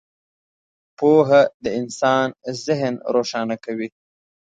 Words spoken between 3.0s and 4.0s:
روښانه کوي.